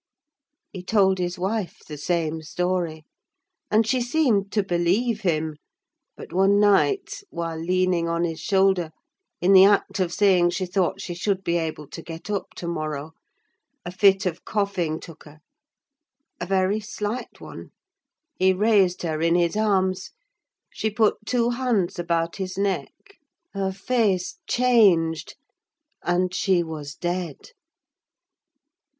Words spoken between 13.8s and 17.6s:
a fit of coughing took her—a very slight